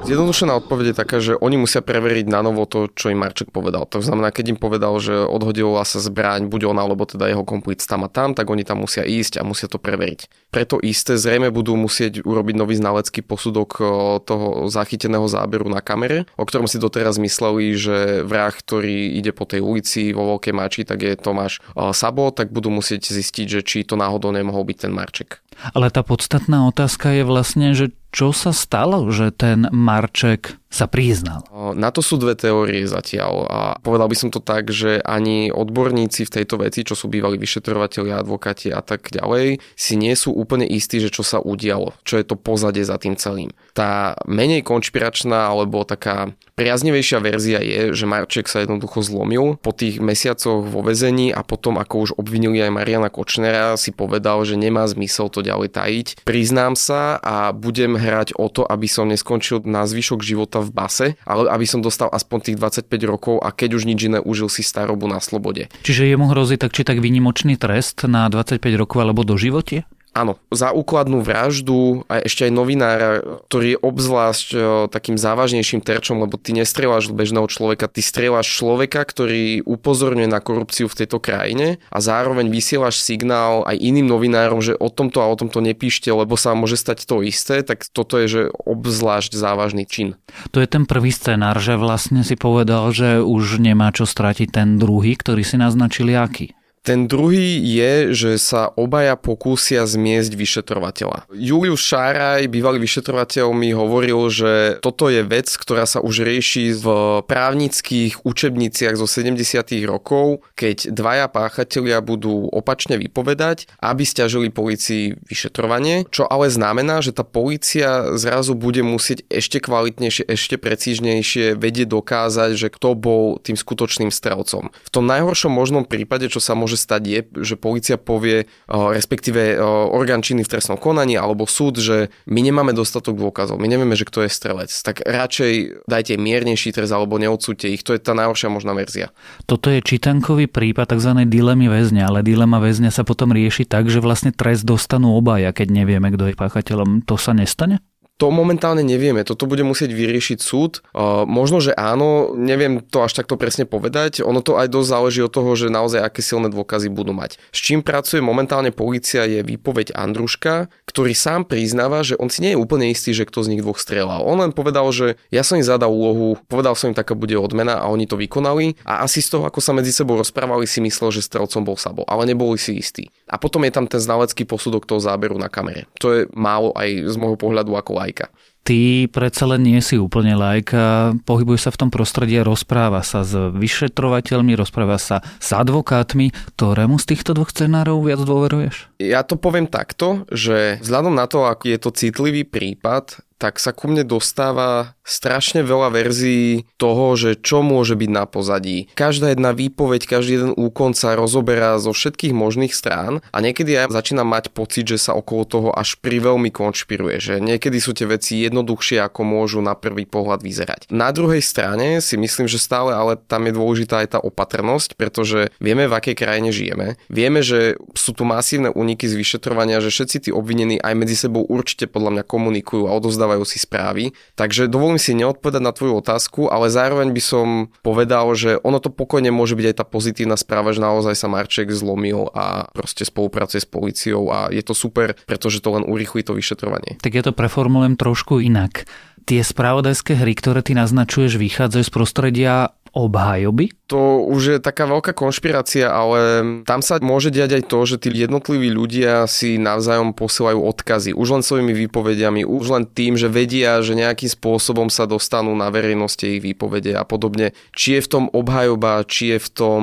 Zjednodušená 0.02 0.58
odpoveď 0.58 0.92
je 0.92 0.96
taká, 0.98 1.22
že 1.22 1.38
oni 1.38 1.62
musia 1.62 1.78
preveriť 1.78 2.26
na 2.26 2.42
novo 2.42 2.66
to, 2.66 2.90
čo 2.90 3.14
im 3.14 3.22
Marček 3.22 3.54
povedal. 3.54 3.86
To 3.86 4.02
znamená, 4.02 4.34
keď 4.34 4.52
im 4.52 4.58
povedal, 4.58 4.98
že 4.98 5.14
odhodila 5.14 5.86
sa 5.86 6.02
zbraň, 6.02 6.50
buď 6.50 6.74
on 6.74 6.78
alebo 6.82 7.06
teda 7.06 7.30
jeho 7.30 7.46
komplic 7.46 7.80
tam 7.86 8.04
a 8.04 8.10
tam, 8.10 8.34
tak 8.34 8.50
oni 8.50 8.66
tam 8.66 8.82
musia 8.82 9.06
ísť 9.06 9.38
a 9.38 9.46
musia 9.46 9.70
to 9.70 9.78
preveriť. 9.78 10.50
Preto 10.50 10.82
isté 10.82 11.14
zrejme 11.16 11.54
budú 11.54 11.78
musieť 11.78 12.26
urobiť 12.26 12.54
nový 12.58 12.76
znalecký 12.76 13.22
posudok 13.24 13.78
toho 14.26 14.66
zachyteného 14.68 15.24
záberu 15.30 15.70
na 15.70 15.78
kamere, 15.78 16.26
o 16.34 16.44
ktorom 16.44 16.66
si 16.66 16.82
doteraz 16.82 17.16
mysleli, 17.22 17.72
že 17.78 18.26
vrah, 18.26 18.52
ktorý 18.52 19.16
ide 19.16 19.30
po 19.30 19.46
tej 19.46 19.64
ulici 19.64 20.12
vo 20.12 20.34
Veľkej 20.36 20.52
Mači, 20.52 20.82
tak 20.82 21.06
je 21.06 21.14
Tomáš 21.16 21.62
Sabo, 21.94 22.34
tak 22.34 22.50
budú 22.50 22.68
musieť 22.74 23.06
zistiť, 23.06 23.46
že 23.48 23.60
či 23.64 23.86
to 23.86 23.96
náhodou 23.96 24.34
nemohol 24.34 24.66
byť 24.66 24.76
ten 24.82 24.92
Marček. 24.92 25.40
Ale 25.72 25.88
tá 25.94 26.02
podstatná 26.02 26.68
otázka 26.68 27.16
je 27.16 27.22
vlastne, 27.24 27.70
že 27.72 27.94
čo 28.12 28.30
sa 28.30 28.52
stalo, 28.52 29.08
že 29.08 29.32
ten 29.32 29.66
Marček 29.72 30.61
sa 30.72 30.88
priznal? 30.88 31.44
Na 31.76 31.92
to 31.92 32.00
sú 32.00 32.16
dve 32.16 32.32
teórie 32.32 32.88
zatiaľ 32.88 33.44
a 33.46 33.60
povedal 33.84 34.08
by 34.08 34.16
som 34.16 34.32
to 34.32 34.40
tak, 34.40 34.72
že 34.72 35.04
ani 35.04 35.52
odborníci 35.52 36.24
v 36.24 36.34
tejto 36.40 36.56
veci, 36.56 36.80
čo 36.80 36.96
sú 36.96 37.12
bývali 37.12 37.36
vyšetrovateľi, 37.36 38.08
advokáti 38.08 38.72
a 38.72 38.80
tak 38.80 39.12
ďalej, 39.12 39.60
si 39.76 39.94
nie 40.00 40.16
sú 40.16 40.32
úplne 40.32 40.64
istí, 40.64 40.96
že 40.96 41.12
čo 41.12 41.20
sa 41.20 41.44
udialo, 41.44 41.92
čo 42.08 42.16
je 42.16 42.24
to 42.24 42.40
pozadie 42.40 42.80
za 42.88 42.96
tým 42.96 43.20
celým. 43.20 43.52
Tá 43.76 44.16
menej 44.24 44.64
konšpiračná 44.64 45.52
alebo 45.52 45.84
taká 45.84 46.32
priaznivejšia 46.56 47.18
verzia 47.20 47.60
je, 47.60 47.92
že 47.92 48.08
Marček 48.08 48.48
sa 48.48 48.64
jednoducho 48.64 49.04
zlomil 49.04 49.60
po 49.60 49.76
tých 49.76 50.00
mesiacoch 50.00 50.64
vo 50.64 50.80
vezení 50.80 51.28
a 51.34 51.44
potom, 51.44 51.76
ako 51.76 51.94
už 52.08 52.10
obvinili 52.16 52.64
aj 52.64 52.72
Mariana 52.72 53.12
Kočnera, 53.12 53.76
si 53.76 53.92
povedal, 53.92 54.40
že 54.48 54.56
nemá 54.56 54.88
zmysel 54.88 55.28
to 55.28 55.44
ďalej 55.44 55.74
tajiť. 55.74 56.06
Priznám 56.24 56.78
sa 56.78 57.20
a 57.20 57.52
budem 57.52 57.98
hrať 57.98 58.38
o 58.40 58.48
to, 58.48 58.64
aby 58.64 58.88
som 58.88 59.10
neskončil 59.12 59.60
na 59.68 59.84
zvyšok 59.84 60.20
života 60.24 60.61
v 60.62 60.72
base, 60.72 61.06
ale 61.26 61.50
aby 61.50 61.66
som 61.66 61.82
dostal 61.82 62.08
aspoň 62.08 62.38
tých 62.52 62.56
25 62.56 62.88
rokov 63.10 63.34
a 63.42 63.50
keď 63.50 63.76
už 63.76 63.82
nič 63.84 64.00
iné, 64.06 64.18
užil 64.22 64.46
si 64.46 64.62
starobu 64.62 65.10
na 65.10 65.18
slobode. 65.18 65.66
Čiže 65.82 66.08
jemu 66.08 66.30
hrozí 66.30 66.56
tak 66.56 66.72
či 66.72 66.86
tak 66.86 67.02
výnimočný 67.02 67.58
trest 67.58 68.06
na 68.06 68.30
25 68.30 68.62
rokov 68.78 68.98
alebo 69.02 69.26
do 69.26 69.34
živote? 69.34 69.84
Áno, 70.12 70.36
za 70.52 70.76
úkladnú 70.76 71.24
vraždu 71.24 72.04
a 72.04 72.20
ešte 72.20 72.44
aj 72.44 72.52
novinára, 72.52 73.10
ktorý 73.48 73.66
je 73.72 73.78
obzvlášť 73.80 74.48
o, 74.52 74.58
takým 74.92 75.16
závažnejším 75.16 75.80
terčom, 75.80 76.20
lebo 76.20 76.36
ty 76.36 76.52
nestrieľaš 76.52 77.08
bežného 77.16 77.48
človeka, 77.48 77.88
ty 77.88 78.04
strieľaš 78.04 78.44
človeka, 78.44 79.08
ktorý 79.08 79.64
upozorňuje 79.64 80.28
na 80.28 80.44
korupciu 80.44 80.84
v 80.92 80.98
tejto 81.00 81.16
krajine 81.16 81.80
a 81.88 81.98
zároveň 82.04 82.52
vysielaš 82.52 83.00
signál 83.00 83.64
aj 83.64 83.80
iným 83.80 84.04
novinárom, 84.04 84.60
že 84.60 84.76
o 84.76 84.92
tomto 84.92 85.24
a 85.24 85.32
o 85.32 85.38
tomto 85.40 85.64
nepíšte, 85.64 86.12
lebo 86.12 86.36
sa 86.36 86.52
môže 86.52 86.76
stať 86.76 87.08
to 87.08 87.24
isté, 87.24 87.64
tak 87.64 87.88
toto 87.88 88.20
je 88.20 88.28
že 88.28 88.42
obzvlášť 88.52 89.32
závažný 89.32 89.88
čin. 89.88 90.20
To 90.52 90.60
je 90.60 90.68
ten 90.68 90.84
prvý 90.84 91.08
scenár, 91.08 91.56
že 91.56 91.80
vlastne 91.80 92.20
si 92.20 92.36
povedal, 92.36 92.92
že 92.92 93.24
už 93.24 93.64
nemá 93.64 93.88
čo 93.96 94.04
stratiť 94.04 94.48
ten 94.52 94.76
druhý, 94.76 95.16
ktorý 95.16 95.40
si 95.40 95.56
naznačili 95.56 96.12
aký. 96.12 96.52
Ten 96.82 97.06
druhý 97.06 97.62
je, 97.62 98.10
že 98.10 98.42
sa 98.42 98.74
obaja 98.74 99.14
pokúsia 99.14 99.86
zmiesť 99.86 100.34
vyšetrovateľa. 100.34 101.30
Julius 101.30 101.78
Šáraj, 101.78 102.50
bývalý 102.50 102.82
vyšetrovateľ, 102.82 103.54
mi 103.54 103.70
hovoril, 103.70 104.18
že 104.26 104.82
toto 104.82 105.06
je 105.06 105.22
vec, 105.22 105.46
ktorá 105.46 105.86
sa 105.86 106.02
už 106.02 106.26
rieši 106.26 106.74
v 106.74 106.86
právnických 107.22 108.26
učebniciach 108.26 108.98
zo 108.98 109.06
70. 109.06 109.38
rokov, 109.86 110.42
keď 110.58 110.90
dvaja 110.90 111.30
páchatelia 111.30 112.02
budú 112.02 112.50
opačne 112.50 112.98
vypovedať, 112.98 113.70
aby 113.78 114.02
stiažili 114.02 114.50
policii 114.50 115.22
vyšetrovanie, 115.30 116.10
čo 116.10 116.26
ale 116.26 116.50
znamená, 116.50 116.98
že 116.98 117.14
tá 117.14 117.22
policia 117.22 118.18
zrazu 118.18 118.58
bude 118.58 118.82
musieť 118.82 119.22
ešte 119.30 119.62
kvalitnejšie, 119.62 120.26
ešte 120.26 120.58
precížnejšie 120.58 121.54
vedieť 121.54 121.94
dokázať, 121.94 122.58
že 122.58 122.74
kto 122.74 122.98
bol 122.98 123.38
tým 123.38 123.54
skutočným 123.54 124.10
strelcom. 124.10 124.74
V 124.74 124.90
tom 124.90 125.06
najhoršom 125.06 125.54
možnom 125.54 125.86
prípade, 125.86 126.26
čo 126.26 126.42
sa 126.42 126.58
môže 126.58 126.71
môže 126.72 126.80
stať 126.88 127.02
je, 127.04 127.20
že 127.44 127.60
policia 127.60 128.00
povie, 128.00 128.48
respektíve 128.72 129.60
orgán 129.92 130.24
činný 130.24 130.48
v 130.48 130.56
trestnom 130.56 130.80
konaní 130.80 131.20
alebo 131.20 131.44
súd, 131.44 131.76
že 131.76 132.08
my 132.24 132.40
nemáme 132.40 132.72
dostatok 132.72 133.20
dôkazov, 133.20 133.60
my 133.60 133.68
nevieme, 133.68 133.92
že 133.92 134.08
kto 134.08 134.24
je 134.24 134.32
strelec. 134.32 134.72
Tak 134.72 135.04
radšej 135.04 135.84
dajte 135.84 136.16
miernejší 136.16 136.72
trest 136.72 136.96
alebo 136.96 137.20
neodsúďte 137.20 137.68
ich. 137.68 137.84
To 137.84 137.92
je 137.92 138.00
tá 138.00 138.16
najhoršia 138.16 138.48
možná 138.48 138.72
verzia. 138.72 139.12
Toto 139.44 139.68
je 139.68 139.84
čítankový 139.84 140.48
prípad 140.48 140.96
tzv. 140.96 141.28
dilemy 141.28 141.68
väzňa, 141.68 142.08
ale 142.08 142.24
dilema 142.24 142.56
väzňa 142.56 142.88
sa 142.88 143.04
potom 143.04 143.36
rieši 143.36 143.68
tak, 143.68 143.92
že 143.92 144.00
vlastne 144.00 144.32
trest 144.32 144.64
dostanú 144.64 145.12
obaja, 145.12 145.52
keď 145.52 145.68
nevieme, 145.68 146.08
kto 146.08 146.32
je 146.32 146.38
páchateľom. 146.40 147.04
To 147.04 147.20
sa 147.20 147.36
nestane? 147.36 147.84
To 148.22 148.30
momentálne 148.30 148.86
nevieme, 148.86 149.26
toto 149.26 149.50
bude 149.50 149.66
musieť 149.66 149.90
vyriešiť 149.90 150.38
súd. 150.38 150.86
Možno, 151.26 151.58
že 151.58 151.74
áno, 151.74 152.38
neviem 152.38 152.78
to 152.78 153.02
až 153.02 153.18
takto 153.18 153.34
presne 153.34 153.66
povedať. 153.66 154.22
Ono 154.22 154.38
to 154.38 154.62
aj 154.62 154.70
dosť 154.70 154.88
záleží 154.94 155.20
od 155.26 155.34
toho, 155.34 155.50
že 155.58 155.74
naozaj 155.74 156.06
aké 156.06 156.22
silné 156.22 156.46
dôkazy 156.46 156.86
budú 156.86 157.10
mať. 157.10 157.42
S 157.50 157.58
čím 157.58 157.82
pracuje 157.82 158.22
momentálne 158.22 158.70
policia 158.70 159.26
je 159.26 159.42
výpoveď 159.42 159.98
Andruška, 159.98 160.70
ktorý 160.86 161.18
sám 161.18 161.50
priznáva, 161.50 162.06
že 162.06 162.14
on 162.14 162.30
si 162.30 162.46
nie 162.46 162.54
je 162.54 162.62
úplne 162.62 162.94
istý, 162.94 163.10
že 163.10 163.26
kto 163.26 163.42
z 163.42 163.58
nich 163.58 163.62
dvoch 163.66 163.82
strelal. 163.82 164.22
On 164.22 164.38
len 164.38 164.54
povedal, 164.54 164.86
že 164.94 165.18
ja 165.34 165.42
som 165.42 165.58
im 165.58 165.66
zadal 165.66 165.90
úlohu, 165.90 166.38
povedal 166.46 166.78
som 166.78 166.94
im, 166.94 166.96
taká 166.96 167.18
bude 167.18 167.34
odmena 167.34 167.82
a 167.82 167.90
oni 167.90 168.06
to 168.06 168.14
vykonali 168.14 168.78
a 168.86 169.02
asi 169.02 169.18
z 169.18 169.34
toho, 169.34 169.50
ako 169.50 169.58
sa 169.58 169.74
medzi 169.74 169.90
sebou 169.90 170.14
rozprávali, 170.14 170.70
si 170.70 170.78
myslel, 170.78 171.10
že 171.10 171.26
strelcom 171.26 171.66
bol 171.66 171.74
Sabo, 171.74 172.06
ale 172.06 172.30
neboli 172.30 172.54
si 172.54 172.78
istí. 172.78 173.10
A 173.32 173.40
potom 173.40 173.64
je 173.64 173.72
tam 173.72 173.88
ten 173.88 173.96
znalecký 173.96 174.44
posudok 174.44 174.84
toho 174.84 175.00
záberu 175.00 175.40
na 175.40 175.48
kamere. 175.48 175.88
To 176.04 176.12
je 176.12 176.20
málo 176.36 176.76
aj 176.76 177.08
z 177.08 177.16
môjho 177.16 177.40
pohľadu 177.40 177.72
ako 177.72 177.96
aj 177.96 178.00
lajka. 178.04 178.26
Ty 178.62 179.10
predsa 179.10 179.50
len 179.50 179.66
nie 179.66 179.82
si 179.82 179.98
úplne 179.98 180.38
lajka, 180.38 181.18
pohybuje 181.26 181.58
sa 181.66 181.74
v 181.74 181.80
tom 181.82 181.90
prostredí 181.90 182.38
rozpráva 182.38 183.02
sa 183.02 183.26
s 183.26 183.34
vyšetrovateľmi, 183.34 184.54
rozpráva 184.54 185.02
sa 185.02 185.18
s 185.42 185.50
advokátmi. 185.50 186.30
Ktorému 186.54 186.94
z 187.02 187.08
týchto 187.10 187.34
dvoch 187.34 187.50
scenárov 187.50 188.06
viac 188.06 188.22
dôveruješ? 188.22 189.02
Ja 189.02 189.26
to 189.26 189.34
poviem 189.34 189.66
takto, 189.66 190.30
že 190.30 190.78
vzhľadom 190.78 191.18
na 191.18 191.26
to, 191.26 191.42
aký 191.42 191.74
je 191.74 191.80
to 191.82 191.90
citlivý 191.90 192.46
prípad, 192.46 193.18
tak 193.42 193.58
sa 193.58 193.74
ku 193.74 193.90
mne 193.90 194.06
dostáva 194.06 194.94
strašne 195.02 195.66
veľa 195.66 195.90
verzií 195.90 196.62
toho, 196.78 197.18
že 197.18 197.34
čo 197.34 197.66
môže 197.66 197.98
byť 197.98 198.10
na 198.14 198.22
pozadí. 198.22 198.86
Každá 198.94 199.34
jedna 199.34 199.50
výpoveď, 199.50 200.06
každý 200.06 200.32
jeden 200.38 200.52
úkon 200.54 200.94
sa 200.94 201.18
rozoberá 201.18 201.74
zo 201.82 201.90
všetkých 201.90 202.30
možných 202.30 202.70
strán 202.70 203.18
a 203.34 203.42
niekedy 203.42 203.74
ja 203.74 203.90
začínam 203.90 204.30
mať 204.30 204.54
pocit, 204.54 204.86
že 204.86 205.02
sa 205.02 205.18
okolo 205.18 205.42
toho 205.42 205.68
až 205.74 205.98
pri 205.98 206.22
veľmi 206.22 206.54
konšpiruje, 206.54 207.16
že 207.18 207.34
niekedy 207.42 207.82
sú 207.82 207.98
tie 207.98 208.06
veci 208.06 208.46
jednoduchšie, 208.52 209.02
ako 209.02 209.26
môžu 209.26 209.58
na 209.58 209.74
prvý 209.74 210.06
pohľad 210.06 210.46
vyzerať. 210.46 210.86
Na 210.94 211.10
druhej 211.10 211.42
strane 211.42 211.98
si 211.98 212.14
myslím, 212.14 212.46
že 212.46 212.62
stále 212.62 212.94
ale 212.94 213.18
tam 213.18 213.50
je 213.50 213.56
dôležitá 213.58 214.06
aj 214.06 214.08
tá 214.14 214.18
opatrnosť, 214.22 214.94
pretože 214.94 215.50
vieme, 215.58 215.90
v 215.90 215.96
akej 215.98 216.14
krajine 216.14 216.54
žijeme. 216.54 216.94
Vieme, 217.10 217.42
že 217.42 217.74
sú 217.98 218.14
tu 218.14 218.22
masívne 218.22 218.70
úniky 218.70 219.10
z 219.10 219.18
vyšetrovania, 219.18 219.82
že 219.82 219.90
všetci 219.90 220.28
tí 220.28 220.30
obvinení 220.30 220.78
aj 220.78 220.94
medzi 220.94 221.18
sebou 221.18 221.42
určite 221.42 221.90
podľa 221.90 222.20
mňa 222.20 222.24
komunikujú 222.28 222.86
a 222.86 222.94
odozdávajú 222.94 223.42
si 223.42 223.58
správy. 223.58 224.14
Takže 224.38 224.70
dovol 224.70 224.82
dovolím 224.82 224.98
si 224.98 225.14
neodpovedať 225.14 225.62
na 225.62 225.70
tvoju 225.70 226.02
otázku, 226.02 226.40
ale 226.50 226.66
zároveň 226.66 227.14
by 227.14 227.22
som 227.22 227.46
povedal, 227.86 228.34
že 228.34 228.58
ono 228.60 228.82
to 228.82 228.90
pokojne 228.90 229.30
môže 229.30 229.54
byť 229.54 229.66
aj 229.70 229.76
tá 229.78 229.84
pozitívna 229.86 230.34
správa, 230.34 230.74
že 230.74 230.82
naozaj 230.82 231.14
sa 231.14 231.30
Marček 231.30 231.70
zlomil 231.70 232.28
a 232.34 232.66
proste 232.74 233.06
spolupracuje 233.06 233.62
s 233.62 233.68
policiou 233.70 234.28
a 234.34 234.50
je 234.50 234.58
to 234.60 234.74
super, 234.74 235.14
pretože 235.24 235.62
to 235.62 235.72
len 235.78 235.86
urýchli 235.86 236.26
to 236.26 236.34
vyšetrovanie. 236.34 236.98
Tak 236.98 237.14
ja 237.14 237.22
to 237.22 237.30
preformulujem 237.30 237.94
trošku 237.94 238.41
inak. 238.42 238.84
Tie 239.22 239.38
spravodajské 239.38 240.18
hry, 240.18 240.34
ktoré 240.34 240.66
ty 240.66 240.74
naznačuješ, 240.74 241.38
vychádzajú 241.38 241.84
z 241.86 241.92
prostredia 241.94 242.54
obhajoby? 242.92 243.72
To 243.88 244.26
už 244.28 244.42
je 244.42 244.58
taká 244.60 244.84
veľká 244.84 245.16
konšpirácia, 245.16 245.88
ale 245.88 246.44
tam 246.68 246.84
sa 246.84 247.00
môže 247.00 247.32
diať 247.32 247.60
aj 247.60 247.64
to, 247.70 247.78
že 247.88 247.96
tí 248.04 248.08
jednotliví 248.12 248.68
ľudia 248.68 249.24
si 249.24 249.56
navzájom 249.56 250.12
posielajú 250.12 250.60
odkazy. 250.60 251.10
Už 251.16 251.28
len 251.38 251.42
svojimi 251.46 251.72
výpovediami, 251.86 252.44
už 252.44 252.64
len 252.68 252.84
tým, 252.84 253.16
že 253.16 253.32
vedia, 253.32 253.80
že 253.80 253.96
nejakým 253.96 254.28
spôsobom 254.28 254.92
sa 254.92 255.08
dostanú 255.08 255.56
na 255.56 255.72
verejnosti 255.72 256.26
ich 256.26 256.44
výpovede 256.44 256.92
a 256.92 257.06
podobne. 257.08 257.56
Či 257.72 257.98
je 257.98 258.04
v 258.04 258.10
tom 258.10 258.24
obhajoba, 258.28 259.08
či 259.08 259.36
je 259.36 259.38
v 259.40 259.48
tom 259.56 259.82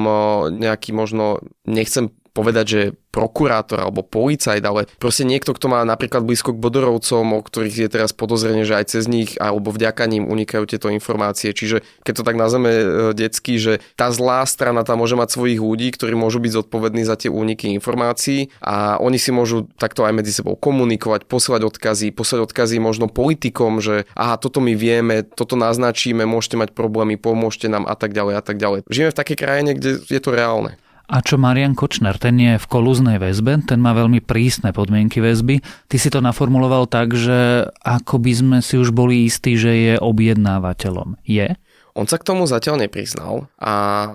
nejaký 0.61 0.93
možno, 0.93 1.41
nechcem 1.65 2.13
povedať, 2.39 2.65
že 2.65 2.81
prokurátor 3.11 3.83
alebo 3.83 3.99
policajt, 3.99 4.63
ale 4.63 4.87
proste 4.95 5.27
niekto, 5.27 5.51
kto 5.51 5.67
má 5.67 5.83
napríklad 5.83 6.23
blízko 6.23 6.55
k 6.55 6.61
Bodorovcom, 6.63 7.35
o 7.35 7.43
ktorých 7.43 7.75
je 7.83 7.89
teraz 7.91 8.15
podozrenie, 8.15 8.63
že 8.63 8.79
aj 8.79 8.95
cez 8.95 9.11
nich 9.11 9.35
alebo 9.41 9.75
vďaka 9.75 10.07
ním 10.07 10.23
unikajú 10.23 10.63
tieto 10.69 10.87
informácie. 10.87 11.51
Čiže 11.51 11.83
keď 12.07 12.13
to 12.15 12.23
tak 12.23 12.39
nazveme 12.39 12.71
e, 12.71 12.85
detsky, 13.11 13.59
že 13.59 13.83
tá 13.99 14.07
zlá 14.13 14.47
strana 14.47 14.87
tam 14.87 15.03
môže 15.03 15.19
mať 15.19 15.35
svojich 15.35 15.59
ľudí, 15.59 15.91
ktorí 15.91 16.15
môžu 16.15 16.39
byť 16.39 16.63
zodpovední 16.63 17.03
za 17.03 17.19
tie 17.19 17.27
úniky 17.27 17.73
informácií 17.75 18.53
a 18.63 19.01
oni 19.03 19.19
si 19.19 19.35
môžu 19.35 19.67
takto 19.75 20.07
aj 20.07 20.15
medzi 20.15 20.31
sebou 20.31 20.55
komunikovať, 20.55 21.27
posielať 21.27 21.67
odkazy, 21.67 22.15
posielať 22.15 22.47
odkazy 22.47 22.77
možno 22.79 23.11
politikom, 23.11 23.83
že 23.83 24.07
aha, 24.15 24.39
toto 24.39 24.63
my 24.63 24.77
vieme, 24.77 25.27
toto 25.27 25.59
naznačíme, 25.59 26.23
môžete 26.23 26.55
mať 26.61 26.69
problémy, 26.77 27.17
pomôžte 27.17 27.67
nám 27.67 27.89
a 27.89 27.97
tak 27.97 28.13
ďalej 28.13 28.33
a 28.37 28.43
tak 28.45 28.61
ďalej. 28.61 28.79
Žijeme 28.85 29.11
v 29.11 29.19
takej 29.19 29.37
krajine, 29.37 29.71
kde 29.73 29.99
je 30.05 30.21
to 30.21 30.29
reálne. 30.29 30.77
A 31.09 31.25
čo 31.25 31.41
Marian 31.41 31.73
Kočner, 31.73 32.21
ten 32.21 32.37
je 32.37 32.61
v 32.61 32.69
kolúznej 32.69 33.17
väzbe, 33.17 33.65
ten 33.65 33.81
má 33.81 33.97
veľmi 33.97 34.21
prísne 34.21 34.69
podmienky 34.69 35.17
väzby. 35.17 35.57
Ty 35.89 35.97
si 35.97 36.13
to 36.13 36.21
naformuloval 36.21 36.85
tak, 36.85 37.17
že 37.17 37.65
ako 37.81 38.21
by 38.21 38.31
sme 38.37 38.57
si 38.61 38.77
už 38.77 38.93
boli 38.93 39.25
istí, 39.25 39.57
že 39.57 39.73
je 39.73 39.93
objednávateľom. 39.97 41.17
Je? 41.25 41.57
On 41.99 42.07
sa 42.07 42.15
k 42.15 42.31
tomu 42.31 42.47
zatiaľ 42.47 42.87
nepriznal 42.87 43.51
a 43.59 43.73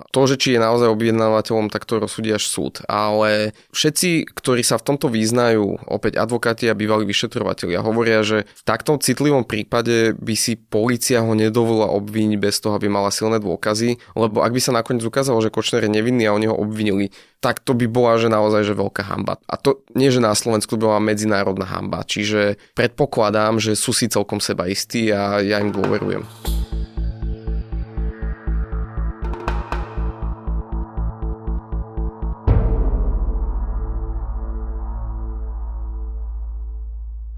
to, 0.09 0.25
že 0.25 0.41
či 0.41 0.57
je 0.57 0.59
naozaj 0.65 0.89
objednávateľom, 0.89 1.69
tak 1.69 1.85
to 1.85 2.01
rozsúdi 2.01 2.33
až 2.33 2.49
súd. 2.49 2.81
Ale 2.89 3.53
všetci, 3.77 4.25
ktorí 4.33 4.65
sa 4.65 4.81
v 4.81 4.89
tomto 4.89 5.05
význajú, 5.13 5.85
opäť 5.85 6.17
advokáti 6.17 6.65
a 6.65 6.73
bývalí 6.73 7.05
vyšetrovateľia, 7.05 7.85
hovoria, 7.85 8.25
že 8.25 8.49
v 8.49 8.61
taktom 8.65 8.97
citlivom 8.97 9.45
prípade 9.45 10.17
by 10.17 10.33
si 10.33 10.57
policia 10.57 11.21
ho 11.21 11.37
nedovolila 11.37 11.93
obviniť 11.93 12.41
bez 12.41 12.57
toho, 12.57 12.73
aby 12.73 12.89
mala 12.89 13.13
silné 13.13 13.37
dôkazy, 13.37 14.01
lebo 14.17 14.41
ak 14.41 14.49
by 14.49 14.61
sa 14.65 14.73
nakoniec 14.73 15.05
ukázalo, 15.05 15.37
že 15.45 15.53
Kočner 15.53 15.85
je 15.85 15.93
nevinný 15.93 16.25
a 16.25 16.33
oni 16.33 16.49
ho 16.49 16.57
obvinili, 16.57 17.13
tak 17.37 17.61
to 17.61 17.77
by 17.77 17.85
bola 17.85 18.17
že 18.17 18.33
naozaj 18.33 18.65
že 18.65 18.73
veľká 18.73 19.05
hamba. 19.05 19.37
A 19.45 19.61
to 19.61 19.85
nie, 19.93 20.09
že 20.09 20.17
na 20.17 20.33
Slovensku 20.33 20.73
bola 20.81 20.97
medzinárodná 20.97 21.69
hamba. 21.69 22.01
Čiže 22.01 22.57
predpokladám, 22.73 23.61
že 23.61 23.77
sú 23.77 23.93
si 23.93 24.09
celkom 24.09 24.41
seba 24.41 24.65
istí 24.65 25.13
a 25.13 25.37
ja 25.45 25.61
im 25.61 25.69
dôverujem. 25.69 26.25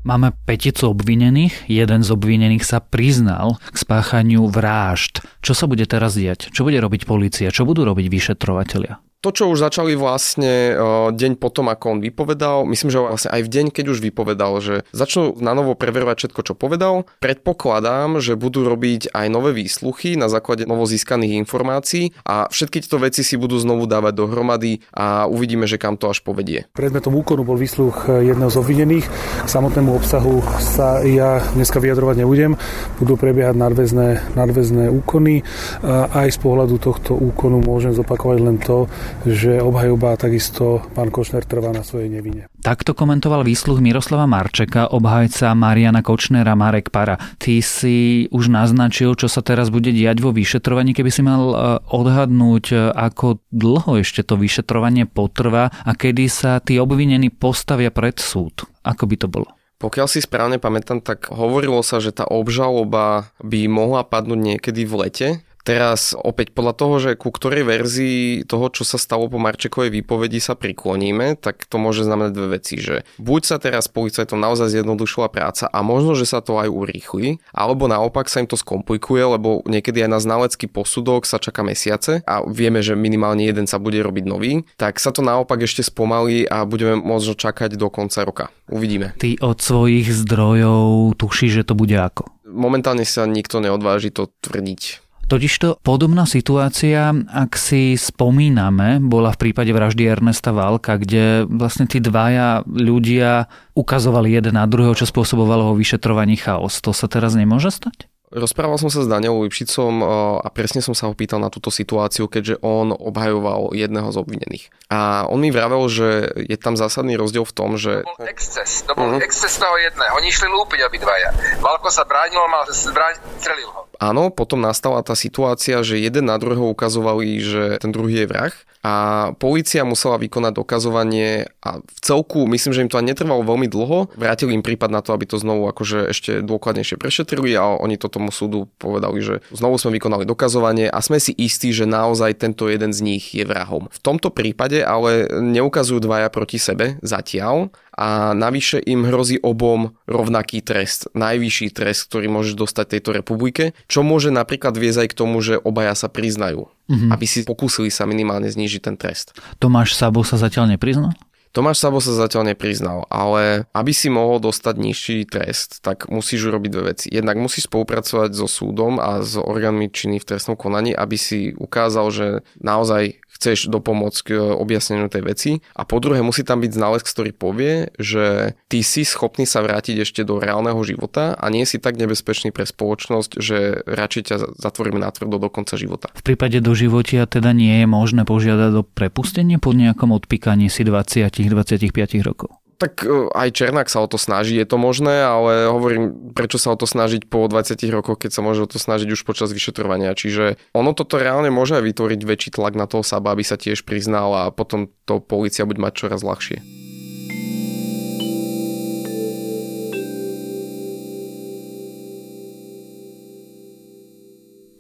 Máme 0.07 0.31
peticu 0.47 0.95
obvinených, 0.95 1.67
jeden 1.67 1.99
z 1.99 2.09
obvinených 2.15 2.63
sa 2.63 2.79
priznal 2.79 3.59
k 3.59 3.75
spáchaniu 3.75 4.47
vražd. 4.47 5.19
Čo 5.43 5.51
sa 5.51 5.67
bude 5.67 5.83
teraz 5.83 6.15
diať? 6.15 6.47
Čo 6.55 6.63
bude 6.63 6.79
robiť 6.79 7.03
policia? 7.03 7.51
Čo 7.51 7.67
budú 7.67 7.83
robiť 7.83 8.07
vyšetrovatelia? 8.07 9.03
To, 9.21 9.29
čo 9.33 9.49
už 9.49 9.59
začali 9.59 9.97
vlastne 9.97 10.77
deň 11.13 11.41
potom, 11.41 11.67
ako 11.73 11.97
on 11.97 11.99
vypovedal, 11.99 12.69
myslím, 12.69 12.89
že 12.93 13.01
vlastne 13.01 13.31
aj 13.33 13.41
v 13.43 13.49
deň, 13.49 13.65
keď 13.73 13.85
už 13.91 13.99
vypovedal, 13.99 14.51
že 14.61 14.75
začnú 14.93 15.37
na 15.41 15.57
novo 15.57 15.73
preverovať 15.73 16.15
všetko, 16.27 16.41
čo 16.45 16.53
povedal. 16.53 17.09
Predpokladám, 17.19 18.21
že 18.21 18.37
budú 18.37 18.63
robiť 18.63 19.11
aj 19.11 19.27
nové 19.33 19.57
výsluchy 19.57 20.15
na 20.15 20.29
základe 20.29 20.69
novo 20.69 20.85
získaných 20.85 21.41
informácií 21.41 22.13
a 22.23 22.45
všetky 22.47 22.85
tieto 22.85 23.01
veci 23.01 23.25
si 23.25 23.35
budú 23.35 23.57
znovu 23.57 23.89
dávať 23.89 24.13
dohromady 24.15 24.85
a 24.93 25.25
uvidíme, 25.25 25.65
že 25.65 25.81
kam 25.81 25.97
to 25.97 26.13
až 26.13 26.21
povedie. 26.21 26.69
Predmetom 26.77 27.17
úkonu 27.17 27.41
bol 27.41 27.57
výsluch 27.57 28.05
jedného 28.07 28.53
z 28.53 28.57
obvinených. 28.61 29.05
K 29.43 29.49
samotnému 29.49 29.97
obsahu 29.97 30.45
sa 30.61 31.01
ja 31.01 31.41
dneska 31.57 31.81
vyjadrovať 31.81 32.21
nebudem. 32.21 32.53
Budú 33.01 33.17
prebiehať 33.17 33.57
nadväzné, 33.57 34.37
nadväzné 34.37 34.93
úkony. 34.93 35.41
Aj 35.87 36.27
z 36.29 36.37
pohľadu 36.37 36.77
tohto 36.77 37.17
úkonu 37.17 37.65
môžem 37.65 37.91
zopakovať 37.97 38.37
len 38.41 38.57
to, 38.61 38.85
že 39.27 39.59
obhajoba 39.59 40.15
takisto 40.15 40.83
pán 40.95 41.11
Kočner 41.11 41.43
trvá 41.43 41.73
na 41.75 41.83
svojej 41.83 42.07
nevine. 42.07 42.47
Takto 42.61 42.91
komentoval 42.91 43.47
výsluh 43.47 43.79
Miroslava 43.79 44.27
Marčeka, 44.27 44.91
obhajca 44.91 45.55
Mariana 45.55 46.03
Kočnera 46.03 46.57
Marek 46.57 46.91
Para. 46.91 47.15
Ty 47.39 47.63
si 47.63 48.27
už 48.31 48.51
naznačil, 48.51 49.15
čo 49.15 49.31
sa 49.31 49.39
teraz 49.39 49.71
bude 49.71 49.91
diať 49.95 50.19
vo 50.19 50.35
vyšetrovaní, 50.35 50.91
keby 50.91 51.11
si 51.11 51.21
mal 51.23 51.43
e, 51.47 51.55
odhadnúť, 51.87 52.65
e, 52.71 52.75
ako 52.91 53.39
dlho 53.51 54.03
ešte 54.03 54.23
to 54.25 54.35
vyšetrovanie 54.35 55.07
potrvá 55.07 55.71
a 55.71 55.91
kedy 55.95 56.25
sa 56.27 56.59
tí 56.59 56.75
obvinení 56.81 57.31
postavia 57.31 57.93
pred 57.93 58.19
súd. 58.19 58.67
Ako 58.83 59.07
by 59.07 59.15
to 59.15 59.27
bolo? 59.31 59.57
Pokiaľ 59.77 60.07
si 60.09 60.25
správne 60.25 60.57
pamätám, 60.57 61.05
tak 61.05 61.29
hovorilo 61.29 61.85
sa, 61.85 62.01
že 62.01 62.09
tá 62.09 62.25
obžaloba 62.25 63.29
by 63.45 63.69
mohla 63.69 64.01
padnúť 64.01 64.39
niekedy 64.41 64.89
v 64.89 64.93
lete, 65.05 65.27
Teraz 65.67 66.15
opäť 66.15 66.55
podľa 66.55 66.73
toho, 66.79 66.95
že 66.95 67.19
ku 67.19 67.27
ktorej 67.27 67.67
verzii 67.67 68.47
toho, 68.47 68.71
čo 68.71 68.87
sa 68.87 68.95
stalo 68.95 69.27
po 69.27 69.35
Marčekovej 69.35 69.91
výpovedi 69.91 70.39
sa 70.39 70.55
prikloníme, 70.55 71.35
tak 71.35 71.67
to 71.67 71.75
môže 71.75 72.07
znamenať 72.07 72.31
dve 72.31 72.47
veci, 72.55 72.79
že 72.79 73.03
buď 73.19 73.41
sa 73.43 73.59
teraz 73.59 73.91
policajtom 73.91 74.39
naozaj 74.39 74.71
zjednodušila 74.71 75.27
práca 75.27 75.67
a 75.67 75.83
možno, 75.83 76.15
že 76.15 76.23
sa 76.23 76.39
to 76.39 76.55
aj 76.55 76.71
urýchli, 76.71 77.43
alebo 77.51 77.91
naopak 77.91 78.31
sa 78.31 78.39
im 78.39 78.47
to 78.47 78.55
skomplikuje, 78.55 79.19
lebo 79.19 79.59
niekedy 79.67 80.07
aj 80.07 80.11
na 80.15 80.23
znalecký 80.23 80.71
posudok 80.71 81.27
sa 81.27 81.35
čaká 81.35 81.67
mesiace 81.67 82.23
a 82.23 82.47
vieme, 82.47 82.79
že 82.79 82.95
minimálne 82.95 83.43
jeden 83.43 83.67
sa 83.67 83.75
bude 83.75 83.99
robiť 83.99 84.23
nový, 84.23 84.63
tak 84.79 85.03
sa 85.03 85.11
to 85.11 85.19
naopak 85.19 85.67
ešte 85.67 85.83
spomalí 85.83 86.47
a 86.47 86.63
budeme 86.63 86.95
možno 86.95 87.35
čakať 87.35 87.75
do 87.75 87.91
konca 87.91 88.23
roka. 88.23 88.45
Uvidíme. 88.71 89.19
Ty 89.19 89.35
od 89.43 89.59
svojich 89.59 90.15
zdrojov 90.15 91.19
tuší, 91.19 91.51
že 91.51 91.67
to 91.67 91.75
bude 91.75 91.95
ako? 91.99 92.31
Momentálne 92.47 93.03
sa 93.03 93.27
nikto 93.27 93.59
neodváži 93.59 94.15
to 94.15 94.31
tvrdiť. 94.39 95.06
Totižto 95.27 95.83
podobná 95.83 96.23
situácia, 96.23 97.11
ak 97.11 97.59
si 97.59 97.99
spomíname, 97.99 99.03
bola 99.03 99.35
v 99.35 99.51
prípade 99.51 99.75
vraždy 99.75 100.07
Ernesta 100.07 100.55
Valka, 100.55 100.95
kde 100.95 101.43
vlastne 101.51 101.83
tí 101.83 101.99
dvaja 101.99 102.63
ľudia 102.63 103.51
ukazovali 103.75 104.31
jeden 104.31 104.55
na 104.55 104.63
druhého, 104.63 104.95
čo 104.95 105.03
spôsobovalo 105.03 105.75
vo 105.75 105.75
vyšetrovaní 105.75 106.39
chaos. 106.39 106.79
To 106.79 106.95
sa 106.95 107.11
teraz 107.11 107.35
nemôže 107.35 107.75
stať? 107.75 108.07
Rozprával 108.27 108.75
som 108.75 108.91
sa 108.91 109.03
s 109.03 109.07
Danielom 109.07 109.47
Lipšicom 109.47 110.03
a 110.43 110.47
presne 110.51 110.83
som 110.83 110.91
sa 110.91 111.07
ho 111.07 111.15
pýtal 111.15 111.39
na 111.39 111.47
túto 111.47 111.71
situáciu, 111.71 112.27
keďže 112.27 112.59
on 112.59 112.91
obhajoval 112.91 113.71
jedného 113.71 114.11
z 114.11 114.19
obvinených. 114.19 114.67
A 114.91 115.23
on 115.31 115.39
mi 115.39 115.47
vravel, 115.47 115.79
že 115.87 116.35
je 116.35 116.59
tam 116.59 116.75
zásadný 116.75 117.15
rozdiel 117.15 117.47
v 117.47 117.55
tom, 117.55 117.79
že... 117.79 118.03
To 118.03 118.19
bol 118.19 118.27
exces, 118.27 118.83
to 118.83 118.91
bol 118.99 119.15
uh-huh. 119.15 119.23
exces 119.23 119.55
toho 119.55 119.75
jedného. 119.79 120.11
Oni 120.19 120.27
išli 120.27 120.47
lúpiť 120.51 120.79
obidvaja. 120.91 121.29
Valko 121.63 121.87
sa 121.87 122.03
bránil, 122.03 122.43
mal 122.51 122.67
zbraň, 122.67 123.15
strelil 123.39 123.71
ho. 123.71 123.87
Áno, 123.97 124.29
potom 124.29 124.61
nastala 124.61 125.01
tá 125.01 125.17
situácia, 125.17 125.81
že 125.81 125.97
jeden 125.97 126.29
na 126.29 126.37
druhého 126.37 126.69
ukazovali, 126.69 127.41
že 127.41 127.63
ten 127.81 127.89
druhý 127.89 128.25
je 128.25 128.29
vrah 128.29 128.53
a 128.87 128.93
policia 129.35 129.83
musela 129.83 130.15
vykonať 130.15 130.53
dokazovanie 130.55 131.51
a 131.59 131.83
v 131.83 131.99
celku, 131.99 132.47
myslím, 132.47 132.71
že 132.71 132.83
im 132.85 132.91
to 132.91 132.95
ani 132.95 133.11
netrvalo 133.11 133.43
veľmi 133.43 133.67
dlho, 133.67 134.15
vrátili 134.15 134.55
im 134.55 134.63
prípad 134.63 134.87
na 134.87 135.03
to, 135.03 135.11
aby 135.11 135.27
to 135.27 135.35
znovu 135.35 135.67
akože 135.67 136.13
ešte 136.13 136.39
dôkladnejšie 136.45 136.95
prešetrili 136.95 137.51
a 137.59 137.75
oni 137.75 137.99
to 137.99 138.07
tomu 138.07 138.31
súdu 138.31 138.71
povedali, 138.79 139.19
že 139.19 139.35
znovu 139.51 139.75
sme 139.81 139.99
vykonali 139.99 140.23
dokazovanie 140.23 140.87
a 140.87 141.03
sme 141.03 141.19
si 141.19 141.35
istí, 141.35 141.75
že 141.75 141.83
naozaj 141.83 142.39
tento 142.39 142.71
jeden 142.71 142.95
z 142.95 143.03
nich 143.03 143.35
je 143.35 143.43
vrahom. 143.43 143.91
V 143.91 143.99
tomto 143.99 144.31
prípade 144.31 144.79
ale 144.79 145.27
neukazujú 145.27 145.99
dvaja 145.99 146.31
proti 146.31 146.55
sebe 146.61 147.01
zatiaľ 147.03 147.73
a 147.97 148.37
navyše 148.37 148.77
im 148.77 149.09
hrozí 149.09 149.41
obom 149.41 149.97
rovnaký 150.05 150.61
trest, 150.61 151.09
najvyšší 151.17 151.73
trest, 151.73 152.13
ktorý 152.13 152.29
môžeš 152.29 152.53
dostať 152.53 152.85
tejto 152.97 153.11
republike, 153.17 153.73
čo 153.89 154.05
môže 154.05 154.29
napríklad 154.29 154.77
viesť 154.77 155.03
aj 155.03 155.09
k 155.09 155.17
tomu, 155.17 155.41
že 155.41 155.57
obaja 155.57 155.97
sa 155.97 156.05
priznajú, 156.05 156.69
mm-hmm. 156.69 157.09
aby 157.09 157.25
si 157.25 157.41
pokúsili 157.41 157.89
sa 157.89 158.05
minimálne 158.05 158.47
znížiť 158.47 158.81
ten 158.85 158.95
trest. 158.95 159.33
Tomáš 159.57 159.97
Sabo 159.97 160.21
sa 160.21 160.37
zatiaľ 160.37 160.77
nepriznal? 160.77 161.17
Tomáš 161.57 161.81
Sabo 161.81 161.97
sa 161.97 162.13
zatiaľ 162.13 162.53
nepriznal, 162.53 163.09
ale 163.09 163.65
aby 163.73 163.89
si 163.89 164.13
mohol 164.13 164.37
dostať 164.37 164.75
nižší 164.77 165.17
trest, 165.25 165.81
tak 165.81 166.05
musíš 166.05 166.53
urobiť 166.53 166.69
dve 166.69 166.83
veci. 166.93 167.09
Jednak 167.09 167.41
musíš 167.41 167.65
spolupracovať 167.65 168.29
so 168.37 168.45
súdom 168.45 169.01
a 169.01 169.25
s 169.25 169.41
orgánmi 169.41 169.89
činných 169.89 170.21
v 170.21 170.29
trestnom 170.37 170.53
konaní, 170.53 170.93
aby 170.93 171.17
si 171.17 171.57
ukázal, 171.57 172.13
že 172.13 172.27
naozaj 172.61 173.25
chceš 173.37 173.69
dopomôcť 173.69 174.19
k 174.25 174.29
objasneniu 174.35 175.07
tej 175.07 175.23
veci. 175.23 175.51
A 175.77 175.85
po 175.85 176.01
druhé 176.01 176.25
musí 176.25 176.41
tam 176.41 176.59
byť 176.59 176.71
znalec, 176.73 177.05
ktorý 177.05 177.31
povie, 177.37 177.93
že 178.01 178.57
ty 178.67 178.81
si 178.81 179.05
schopný 179.05 179.45
sa 179.45 179.61
vrátiť 179.61 180.01
ešte 180.01 180.25
do 180.25 180.41
reálneho 180.41 180.77
života 180.81 181.37
a 181.37 181.45
nie 181.53 181.63
si 181.63 181.77
tak 181.77 182.01
nebezpečný 182.01 182.49
pre 182.49 182.65
spoločnosť, 182.65 183.31
že 183.37 183.85
radšej 183.85 184.23
ťa 184.33 184.35
zatvoríme 184.57 184.97
na 184.97 185.13
tvrdo 185.13 185.37
do 185.37 185.49
konca 185.53 185.77
života. 185.77 186.09
V 186.17 186.25
prípade 186.25 186.57
do 186.59 186.73
životia 186.73 187.29
teda 187.29 187.53
nie 187.53 187.85
je 187.85 187.87
možné 187.87 188.25
požiadať 188.25 188.71
o 188.81 188.83
prepustenie 188.83 189.61
po 189.61 189.71
nejakom 189.71 190.09
odpíkaní 190.11 190.73
si 190.73 190.81
20-25 190.81 191.93
rokov? 192.25 192.57
Tak 192.77 193.01
e, 193.03 193.29
aj 193.33 193.49
Černák 193.57 193.89
sa 193.89 194.05
o 194.05 194.07
to 194.07 194.21
snaží, 194.21 194.53
je 194.53 194.69
to 194.69 194.77
možné, 194.77 195.25
ale 195.25 195.65
hovorím, 195.67 196.33
prečo 196.37 196.61
sa 196.61 196.73
o 196.73 196.79
to 196.79 196.85
snažiť 196.85 197.25
po 197.25 197.49
20 197.49 197.73
rokoch, 197.89 198.21
keď 198.21 198.31
sa 198.37 198.41
môže 198.45 198.61
o 198.63 198.69
to 198.69 198.77
snažiť 198.77 199.09
už 199.09 199.25
počas 199.25 199.49
vyšetrovania. 199.49 200.13
Čiže 200.13 200.61
ono 200.77 200.93
toto 200.93 201.17
reálne 201.17 201.49
môže 201.49 201.73
vytvoriť 201.77 202.21
väčší 202.21 202.49
tlak 202.55 202.77
na 202.77 202.85
toho 202.85 203.01
Saba, 203.01 203.33
aby 203.33 203.41
sa 203.41 203.57
tiež 203.57 203.81
priznal 203.81 204.29
a 204.33 204.43
potom 204.53 204.93
to 205.09 205.17
policia 205.17 205.65
bude 205.65 205.81
mať 205.81 206.05
čoraz 206.05 206.21
ľahšie. 206.21 206.76